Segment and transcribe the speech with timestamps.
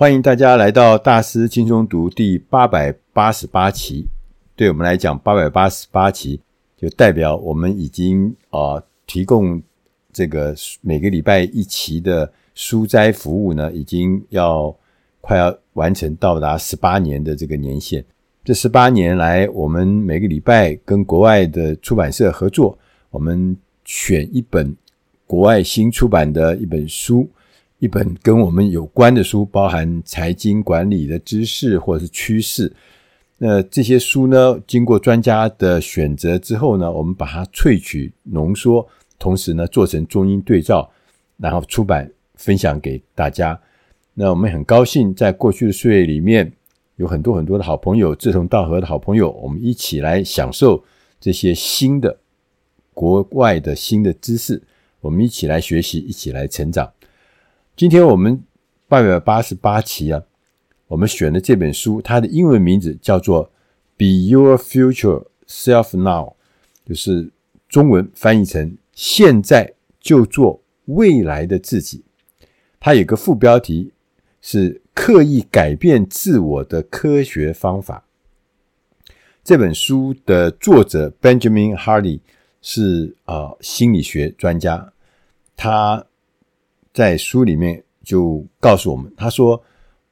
[0.00, 4.08] 欢迎大家来到大师轻松读第八百八十八期。
[4.56, 6.40] 对我们来讲，八百八十八期
[6.74, 9.62] 就代表我们已经啊、提供
[10.10, 14.74] 这个每个礼拜一期的书斋服务呢，已经要
[15.20, 18.02] 快要完成，到达十八年的这个年限。
[18.42, 22.78] 这十八年来，我们每个礼拜跟国外的出版社合作，
[23.10, 23.54] 我们
[23.84, 24.74] 选一本
[25.26, 27.28] 国外新出版的一本书。
[27.80, 32.70] 一本跟我们有关的书，包含财经管理的知识或者是趋势。
[33.38, 38.86] 那这些书呢，经过专家的选择之后呢，我们把它萃取浓缩，
[39.18, 40.90] 同时呢做成中英对照，
[41.38, 43.58] 然后出版分享给大家。
[44.12, 46.52] 那我们很高兴，在过去的岁月里面，
[46.96, 50.84] 有很多很多的好朋友，志同道合的好朋友，我们一起来享受
[51.18, 52.14] 这些新的
[52.92, 54.62] 国外的新的知识，
[55.00, 56.92] 我们一起来学习，一起来成长。
[57.80, 58.44] 今天我们
[58.88, 60.22] 八百八十八期啊，
[60.86, 63.46] 我们选的这本书，它的英文名字叫做
[63.96, 66.26] 《Be Your Future Self Now》，
[66.84, 67.30] 就是
[67.70, 72.04] 中文翻译成“现在就做未来的自己”。
[72.78, 73.94] 它有个副标题
[74.42, 78.04] 是“刻意改变自我的科学方法”。
[79.42, 82.20] 这本书的作者 Benjamin Hardy
[82.60, 84.92] 是啊、呃、心理学专家，
[85.56, 86.04] 他。
[86.92, 89.62] 在书里面就告诉我们，他说，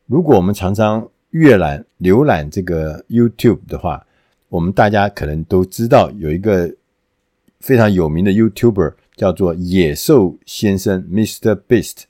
[0.06, 4.06] 如果我们常常阅览、浏览这个 YouTube 的话，
[4.48, 6.72] 我们大家可能都知道有一个
[7.60, 11.60] 非常有名的 YouTuber 叫做野兽先生 Mr.
[11.68, 12.04] Beast。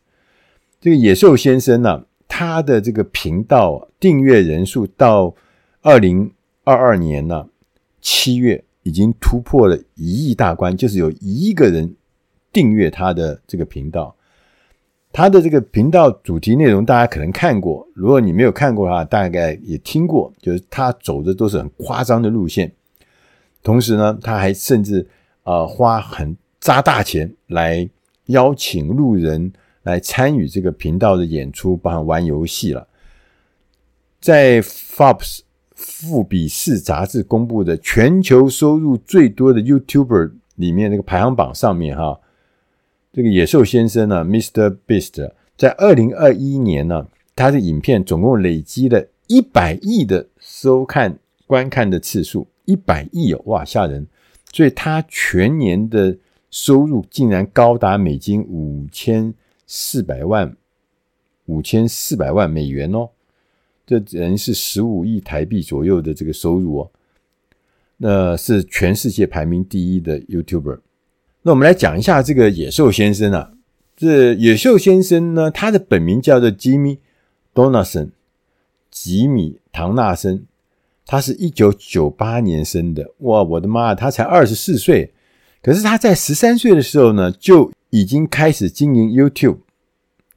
[0.80, 5.34] 这个野兽先生呢、他的这个频道订阅人数到
[5.80, 6.30] 二零
[6.62, 7.48] 二二年呢、啊、
[8.00, 11.96] 七月已经突破了一亿大关，就是有一亿个人
[12.52, 14.14] 订阅他的这个频道。
[15.10, 17.88] 他的这个频道主题内容，大家可能看过。
[17.94, 20.32] 如果你没有看过的话，大概也听过。
[20.40, 22.70] 就是他走的都是很夸张的路线，
[23.62, 25.04] 同时呢，他还甚至
[25.44, 27.88] 呃花很砸大钱来
[28.26, 29.50] 邀请路人
[29.82, 32.86] 来参与这个频道的演出，包含玩游戏了。
[34.20, 35.40] 在 FOPS
[35.74, 42.20] 富比士杂志公布的全球收入最多的 YouTuber 里面那个排行榜上面，哈。
[43.12, 44.76] 这个野兽先生呢，Mr.
[44.86, 54.06] Beast，在二零二一年呢，他的影片总共累积了一百亿的收看观看的次数，一百亿哦，哇，吓人！
[54.52, 56.16] 所以他全年的
[56.50, 59.34] 收入竟然高达美金五千
[59.66, 60.56] 四百万，
[61.46, 63.08] 五千四百万美元哦，
[63.86, 66.90] 这人是十五亿台币左右的这个收入哦，
[67.96, 70.80] 那是全世界排名第一的 YouTuber。
[71.48, 73.52] 那我们来讲一下这个野兽先生啊，
[73.96, 76.96] 这野兽先生呢，他的本名叫做吉米·
[77.54, 78.10] 唐纳森，
[78.90, 80.42] 吉米·唐纳森，
[81.06, 85.14] 他是一九九八年生的，哇，我的妈，他才二十四岁，
[85.62, 89.60] 可是他在十三岁的时候呢，就已经开始经营 YouTube，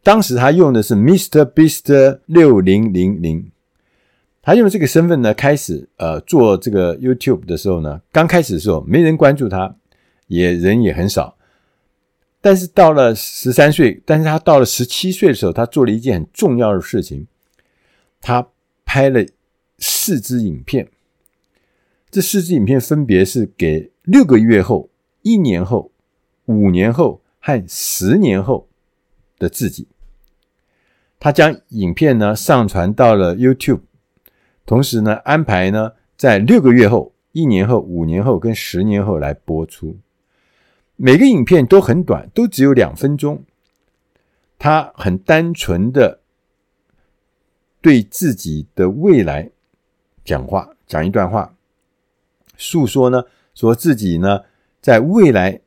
[0.04, 1.44] 当时他用的是 Mr.
[1.44, 3.52] Beast 六零零零，
[4.42, 9.76] 他用这个身份呢，开始呃做这个 YouTube 的时候呢，刚开始的时候没人关注他。
[10.32, 11.38] 也人也很少，
[12.40, 17.28] 但是到了十三岁，但是他到了十七岁的时候，他做了一件很重要的事情，
[18.22, 18.48] 他
[18.86, 19.26] 拍了
[19.78, 20.88] 四支影片。
[22.10, 24.90] 这四支影片分别是给六个月后、
[25.22, 25.92] 一年后、
[26.46, 28.70] 五年后和十年后
[29.38, 29.90] 的自己。
[31.20, 33.82] 他将影片呢上传到了 YouTube，
[34.66, 39.98] 同时呢安排呢在六个月后、一年后、五年后跟十年后来播出。
[41.04, 43.44] 每个影片都很短，都只有两分钟。
[44.60, 46.20] 他很单纯的
[47.82, 49.50] 对自己的未来
[50.24, 51.56] 讲话，讲一段话，
[52.56, 53.24] 诉说呢，
[53.56, 54.42] 说自己呢
[54.80, 55.62] 在未来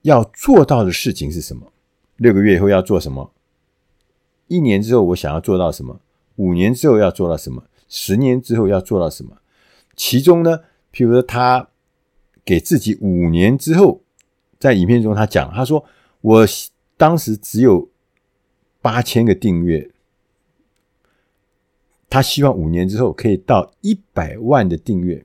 [0.00, 1.72] 要做到的事情是什么？
[2.16, 3.32] 六个月以后要做什么？
[4.48, 6.00] 一年之后我想要做到什么？
[6.34, 7.62] 五年之后要做到什么？
[7.86, 9.36] 十年之后要做到什么？
[9.94, 10.58] 其中呢，
[10.92, 11.68] 譬如说他
[12.44, 14.01] 给自己五年之后。
[14.62, 15.84] 在影片中，他讲，他说
[16.22, 16.46] ：“我
[16.96, 17.88] 当时只有
[18.80, 19.90] 八千个订阅，
[22.08, 25.24] 他希望五年之后可以到一百万的订阅。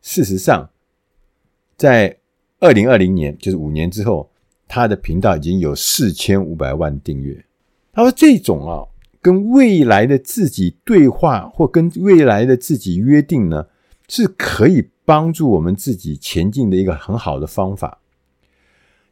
[0.00, 0.70] 事实上，
[1.76, 2.18] 在
[2.60, 4.30] 二零二零年，就是五年之后，
[4.68, 7.44] 他的频道已经有四千五百万订阅。
[7.92, 8.86] 他说，这种啊，
[9.20, 13.66] 跟未来的自己对话或跟未来的自己约定呢，
[14.06, 17.98] 是可以帮助我们自己前进的一个很好的方法。”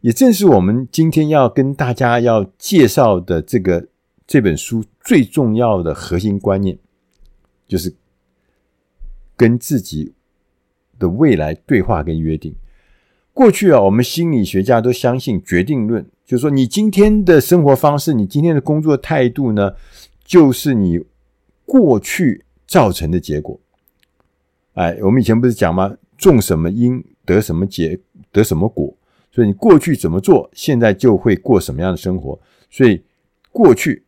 [0.06, 3.88] 也正是我们今天要跟大家要介绍的这个
[4.24, 6.78] 这本书最重要的核心观念，
[7.66, 7.92] 就是
[9.36, 10.14] 跟自己
[10.96, 12.54] 的未来对话跟约定。
[13.32, 19.72] 过去啊，我们心理学家都相信决定论，就是说你今天的生活方式，你今天的工作态度呢，
[20.24, 21.04] 就是你
[21.64, 23.58] 过去造成的结果。
[24.74, 25.96] 哎，我们以前不是讲吗？
[26.16, 27.98] 种什么因得什么结，
[28.30, 28.95] 得什么果。
[29.36, 32.40] 所以你过去怎么做，现在就会过什么样的生活。
[32.70, 33.02] 所以
[33.52, 34.02] 过去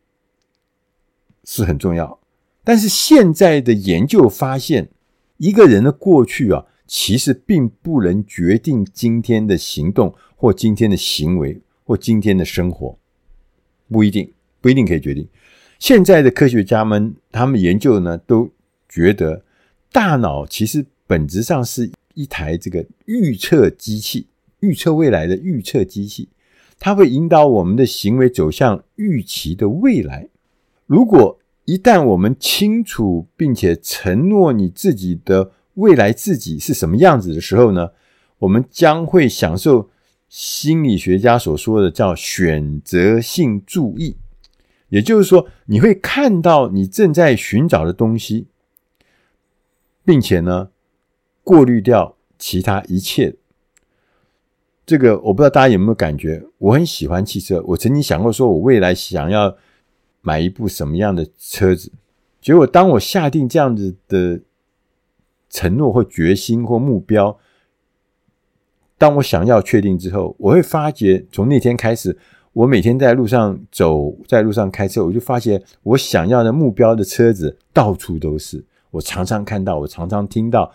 [1.43, 2.19] 是很重要，
[2.63, 4.89] 但是现在的研究发现，
[5.37, 12.97] 一个人的过去啊，其实并不能决定今天的行动或今天的行为或今天的生活，
[13.87, 15.27] 不一定，不一定可以决定。
[15.77, 18.49] 现在的科学家们，他们研究呢，都
[18.89, 19.45] 觉得
[19.91, 24.25] 大脑其实本质上是一台这个预测机器。
[24.59, 26.29] 预测未来的预测机器，
[26.79, 30.29] 它会引导我们的行为走向预期的未来。
[30.85, 37.91] 如果一旦我们清楚并且承诺你自己的未来自己是什么样子的时候呢，
[38.39, 39.89] 我们将会享受
[40.27, 44.17] 心理学家所说的叫选择性注意。
[44.89, 48.47] 也就是说，你会看到你正在寻找的东西，
[50.03, 50.71] 并且呢，
[51.43, 53.35] 过滤掉其他一切。
[54.89, 57.63] 这个我不知道大家有没有感觉，我很喜欢汽车。
[57.67, 59.55] 我曾经想过，说我未来想要
[60.21, 61.91] 买一部什么样的车子。
[62.41, 64.41] 结果当我下定这样子的
[65.47, 67.37] 承诺或决心或目标，
[68.97, 72.17] 当我想要确定之后，我会发觉从那天开始，
[72.53, 80.73] 我每天在路上走，在路上开车，我就发现我想要的目标的车子到处都是，我常常看到，我常常听到。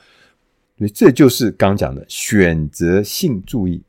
[0.78, 3.82] 所以这就是刚讲的选择性注意。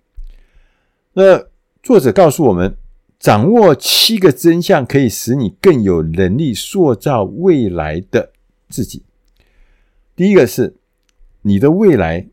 [1.17, 1.47] 那
[1.81, 2.75] 作者告诉我们，
[3.19, 8.33] 掌握七个真相可以使你更有能力塑造未来的
[8.67, 9.03] 自己。
[10.13, 10.75] 第一个是
[11.43, 12.27] 你的未来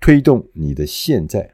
[0.00, 1.52] 推动你的现在，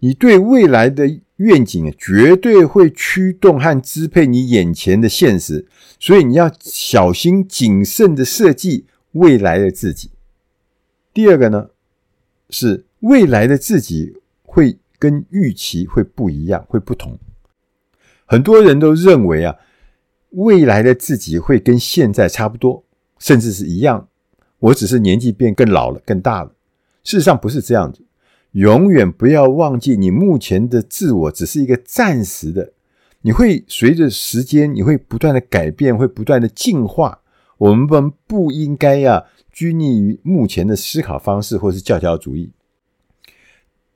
[0.00, 5.68] 你对未来的愿景绝对会驱动和支配你眼前的现实，
[6.00, 10.10] 所以你要小心谨慎的设计未来的自己。
[11.14, 11.70] 第二个呢，
[12.48, 14.16] 是未来的自己。
[14.52, 17.18] 会跟预期会不一样，会不同。
[18.26, 19.56] 很多人都认为啊，
[20.30, 22.84] 未来的自己会跟现在差不多，
[23.18, 24.06] 甚至是一样。
[24.60, 26.52] 我只是年纪变更老了，更大了。
[27.02, 28.04] 事实上不是这样子。
[28.52, 32.72] 永远不要忘记，你目前的自我只是一个暂时的。
[33.22, 37.20] 你会随着时间，你会不断的改变，会不断的进化。
[37.58, 42.50] 我们不应该呀、啊，拘泥于目前的思考方式，或是教条主义。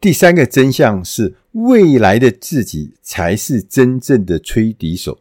[0.04, 5.20] 第三个真相是，未来的自己才是真正的吹笛手。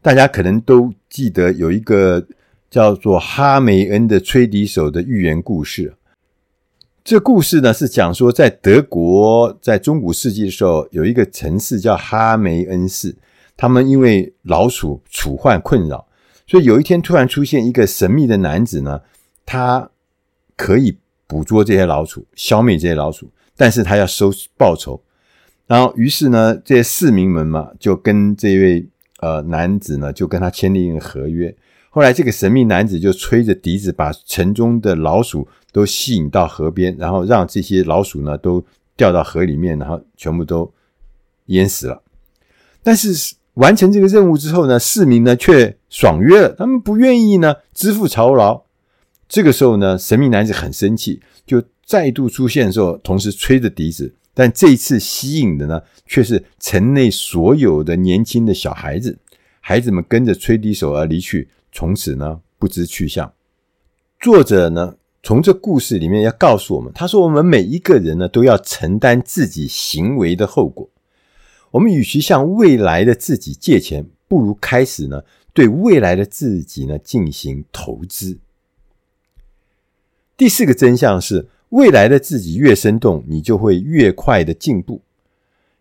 [0.00, 2.24] 大家可能都记得有一个
[2.70, 5.94] 叫做哈梅恩的吹笛手的寓言故事。
[7.02, 13.16] 这故事呢是讲说，在德国，在中古世纪的时候，有一个城市叫哈梅恩市，
[13.56, 16.06] 他们因为老鼠鼠患困扰，
[16.46, 19.00] 所以有一天突然出现一个神秘的男子呢，
[19.44, 19.90] 他
[20.56, 20.96] 可以
[21.26, 23.28] 捕捉这些老鼠，消灭这些老鼠。
[23.56, 25.00] 但是他要收报酬，
[25.66, 28.88] 然后于是呢，这些市民们嘛，就跟这位
[29.20, 31.54] 呃男子呢，就跟他签订一个合约。
[31.90, 38.64] 后来这个神秘男子就吹着笛子，把城中的老鼠都吸引到河边，然后让这些老鼠呢都
[38.96, 40.72] 掉到河里面，然后全部都
[41.46, 42.02] 淹死了。
[42.82, 48.62] 但是完成这个任务之后呢，市民呢却爽约了，他们不愿意呢支付酬劳。
[49.28, 51.62] 这个时候呢，神秘男子很生气，就。
[51.92, 59.18] 再度出现的时候，同时吹着笛子，但这一次吸引的呢，却是城内所有的年轻的小孩子。
[59.60, 63.30] 孩子们跟着吹笛手而离去，从此呢，不知去向。
[64.18, 70.88] 作者呢，从这故事里面要告诉我们，他说：我们每一个人呢，都要承担自己行为的后果。
[71.72, 75.22] 我们与其向未来的自己借钱，不如开始呢，
[75.52, 78.38] 对未来的自己呢，进行投资。
[80.38, 81.50] 第四个真相是。
[81.72, 85.00] 未来的自己越生动，你就会越快的进步。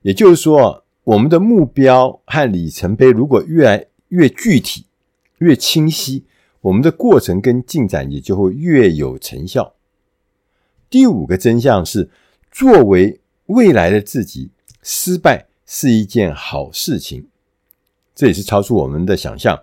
[0.04, 4.86] 也就是说，我们的目标和里程碑如果越来越具体、
[5.40, 6.24] 越清晰，
[6.62, 9.74] 我们的过程跟进展也就会越有成效。
[10.90, 12.10] 第五个真相是，
[12.50, 17.28] 作为未来的自己，失败是一件好事情。
[18.16, 19.62] 这也是超出我们的想象。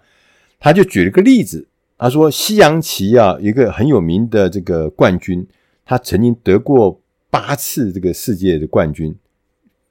[0.61, 5.47] 他就举了个例子，他说：西洋棋啊，一个很有名的这个冠军。
[5.89, 9.17] 他曾经得过八次这个世界的冠军，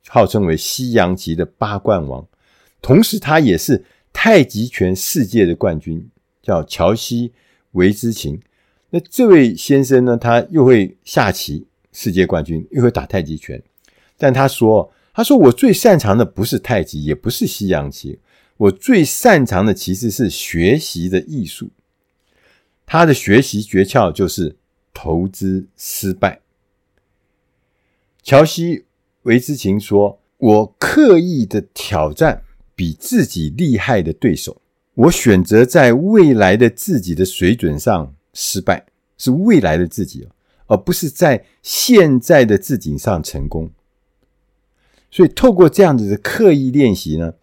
[0.05, 2.23] 号称为西洋棋的八冠王。
[2.83, 6.07] 同时，他也是太极拳世界的冠军，
[6.43, 7.33] 叫乔西
[7.71, 8.39] 维兹琴。
[8.91, 13.59] 那这位先生呢，他又会下棋，世界冠军，又会打太极拳。
[14.19, 18.19] 但他说：“他说我最擅长的不是太极，也不是西洋棋，
[18.57, 21.71] 我最擅长的其实是学习的艺术。
[22.85, 24.55] 他的学习诀窍就是
[24.97, 26.41] 投资失败。”
[28.23, 28.85] 乔西
[29.21, 32.41] 维兹琴说：“我刻意的挑战
[32.75, 34.59] 比自己厉害的对手，
[34.95, 38.87] 我选择在未来的自己的水准上失败，
[39.17, 40.27] 是未来的自己，
[40.65, 43.69] 而不是在现在的自己上成功。”
[45.11, 47.35] 所以，透过这样子的刻意练习呢，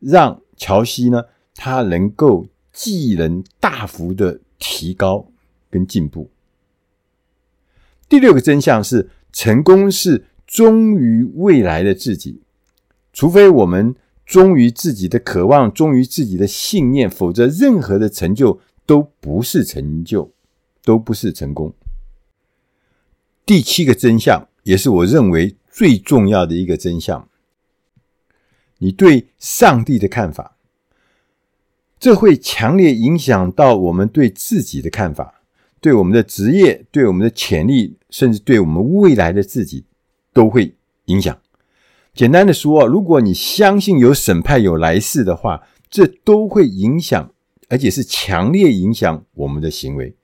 [0.00, 5.30] 让乔西呢，他能够技能大幅的提高
[5.70, 6.28] 跟进步。
[8.08, 12.42] 第六个真相是，成功是忠于未来的自己。
[13.12, 13.94] 除非我们
[14.24, 20.32] 忠于自己的渴望，忠于自己的信念，否则任何的成就都不是成就，
[20.84, 21.74] 都不是成功。
[23.46, 25.56] 第七个真相，也是我认为。
[25.76, 27.28] 最重要的一个真相，
[28.78, 30.56] 你对上帝的看法，
[31.98, 35.33] 这会强烈影响到我们对自己的看法，
[35.84, 39.84] 对我们的职业，对我们的潜力，甚至对我们未来的自己，
[40.32, 40.74] 都会
[41.04, 41.38] 影响。
[42.14, 45.60] 简单的说，如果你相信有审判、有来世的话，
[45.90, 47.30] 这都会影响，
[47.68, 50.16] 而且是强烈影响我们的行为。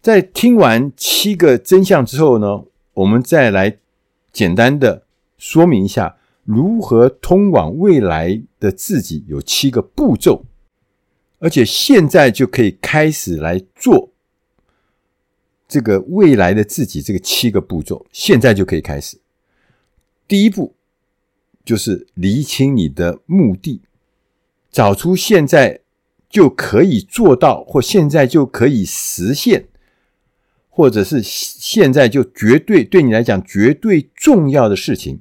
[0.00, 3.78] 在听完七个真相之后呢，我们再来。
[4.32, 5.06] 简单的
[5.38, 10.44] 说明一下，如何通往未来的自己有七个步骤，
[11.40, 14.13] 而且现在就可以开始来做
[15.66, 19.18] 这个未来的自己这个七个步骤，现在就可以开始。
[20.26, 20.74] 第一步
[21.64, 23.82] 就是厘清你的目的，
[24.70, 25.80] 找出现在
[26.28, 29.68] 就可以做到或现在就可以实现。
[30.76, 35.20] 或者是现在就绝对对你来讲绝对重要的事情，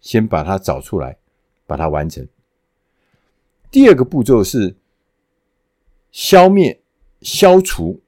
[0.00, 1.18] 先把它找出来，
[1.66, 2.26] 把它完成。
[3.70, 4.74] 第二个步骤是
[6.10, 6.80] 消灭、
[7.20, 8.00] 消除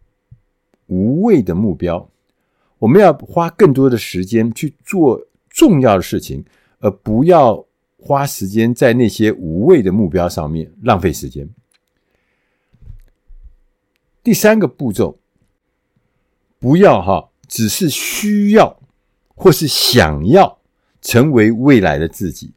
[0.86, 2.08] 无谓的目标。
[2.78, 6.44] 我们要花更多的时间去做重要的事情，
[6.80, 7.64] 而不要
[7.98, 11.48] 花时间在那些无谓的目标上面浪费时间。
[14.22, 15.18] 第三个步骤。
[16.58, 18.80] 不要哈，只是需要
[19.34, 20.58] 或是想要
[21.02, 22.54] 成为未来的自己。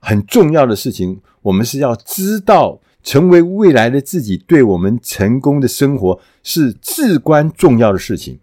[0.00, 8.38] 很重要的事情，我们是要知道，成为未来的自己，对我们成功的生活是至关重要的事情。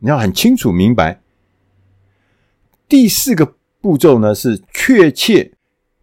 [0.00, 1.20] 你要很清楚明白。
[2.88, 5.52] 第四个步骤呢，是确切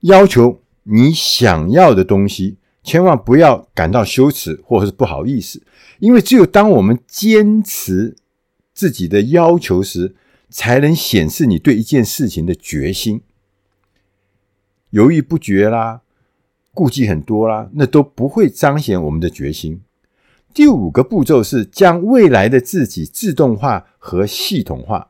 [0.02, 5.62] 要求你想要的东西，千万不要感到羞耻或者是不好意思。
[6.00, 8.16] 因为只有当我们坚持
[8.74, 10.16] 自己的要求时，
[10.50, 13.22] 才能显示你对一件事情的决心。
[14.92, 16.02] 犹豫不决啦，
[16.78, 19.82] 顾忌很多啦，那都不会彰显我们的决心。
[20.54, 25.10] 第五个步骤是将未来的自己自动化和系统化。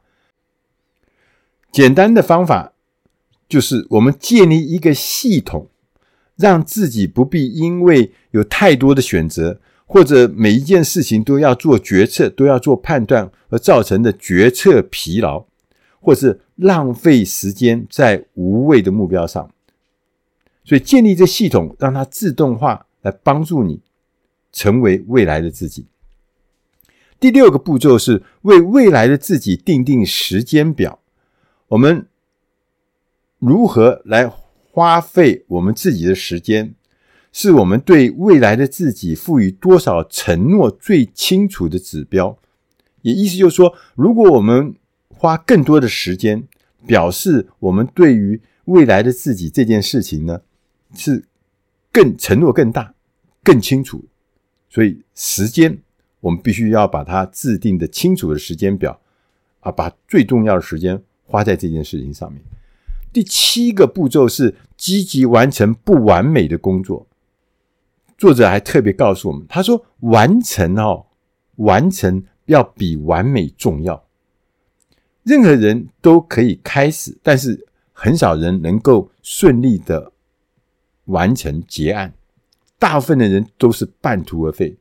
[1.70, 2.72] 简单的方法
[3.50, 5.68] 就是我们建立一个系统，
[6.38, 9.60] 让自己不必因为有太多的选择。
[9.90, 15.46] 或者每一件事情都要做决策，都要做判断而造成的决策疲劳，
[16.02, 19.50] 或是浪费时间在无谓的目标上。
[20.68, 23.80] 所以建立这系统，让它自动化来帮助你
[24.52, 25.86] 成为未来的自己。
[27.22, 31.00] 第六个步骤是为未来的自己定定时间表。
[31.70, 32.06] 我们
[33.40, 34.30] 如何来
[34.72, 36.76] 花费我们自己的时间？
[37.32, 42.38] 是我们对未来的自己赋予多少承诺最清楚的指标。
[43.04, 44.76] 也意思就是说，如果我们
[45.08, 46.46] 花更多的时间，
[46.86, 50.42] 表示我们对于未来的自己这件事情呢，
[50.98, 51.24] 是
[51.94, 52.94] 更承诺更大、
[53.44, 54.04] 更清楚。
[54.70, 55.78] 所以时间，
[56.20, 59.00] 我们必须要把它制定的清楚的时间表
[59.62, 62.42] 啊，把最重要的时间花在这件事情上面。
[63.14, 67.08] 第七个步骤是积极完成不完美的工作。
[68.18, 71.06] 作者还特别告诉我们，他说：“完成哦，
[71.56, 74.06] 完成要比完美重要。
[75.24, 80.12] 任何人都可以开始，但是很少人能够顺利的
[81.08, 82.14] 完成结案。
[82.80, 84.78] 大部分的人都是半途而废。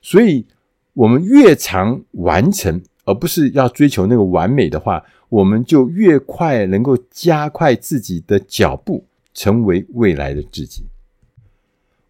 [0.00, 0.46] 所以，
[0.92, 9.04] 我们越常完成，而不是要追求那个完美的话，我们就越快能够加快自己的脚步，
[9.34, 10.84] 成为未来的自己。”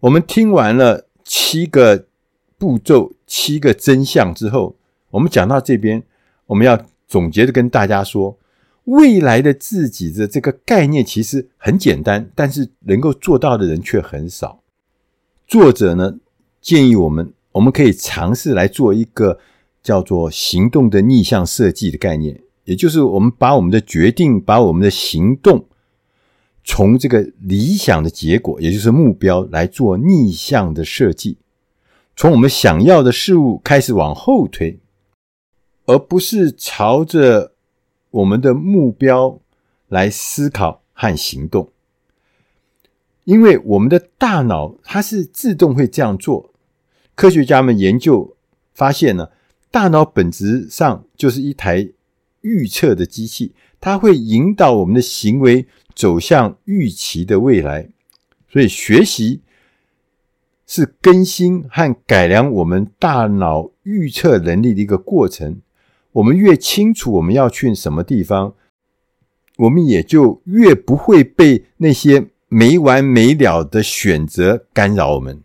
[0.01, 2.07] 我们听完了七个
[2.57, 4.77] 步骤、七个真相之后，
[5.11, 6.03] 我们讲到这边，
[6.47, 8.37] 我们要总结的跟大家说，
[8.89, 14.63] 未来的自己的这个概念其实很简单，但是能够做到的人却很少。
[15.47, 16.19] 作者呢，
[16.63, 19.39] 建议我们，我们可以尝试来做一个
[19.83, 25.67] 叫做行动的逆向设计的概念，也就是我们把我们的决定、把我们的行动，
[26.65, 31.37] 从这个理想的结果，也就是目标来做逆向的设计，
[32.17, 34.81] 从我们想要的事物开始往后推，
[35.85, 37.53] 而不是朝着
[38.11, 39.41] 我们的目标
[39.89, 41.71] 来思考和行动。
[43.25, 46.55] 因为我们的大脑它是自动会这样做，
[47.15, 48.37] 科学家们研究
[48.73, 49.29] 发现呢，
[49.71, 51.91] 大脑本质上就是一台
[52.41, 57.91] 预测的机器，它会引导我们的行为走向预期的未来。
[58.51, 59.43] 所以学习
[60.67, 65.61] 是更新和改良我们大脑预测能力的一个过程。
[66.19, 68.55] 我们越清楚我们要去什么地方，
[69.57, 72.29] 我们也就越不会被那些。
[72.51, 75.43] 没完没了的选择干扰我们。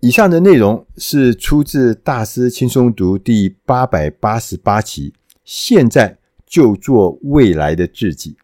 [0.00, 5.14] 以上的内容是出自《大师轻松读》第八百八十八期。
[5.42, 8.36] 现在就做未来的自己。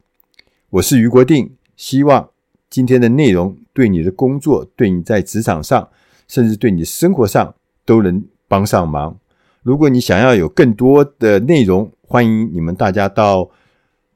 [0.71, 2.31] 我是余国定，希望
[2.71, 5.91] 今天的内容对你的工作、对你在职场上，
[6.27, 9.19] 甚至对你生活上都能帮上忙。
[9.65, 13.51] 如果你想要有更多的内容，欢迎你们大家到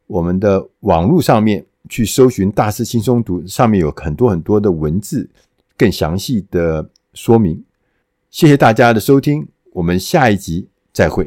[0.07, 1.65] 我们的网络上面。
[1.89, 5.27] 去搜寻“大师轻松读”，上面有很多很多的文字，
[5.75, 7.65] 更详细的说明。
[8.29, 11.27] 谢谢大家的收听，我们下一集再会。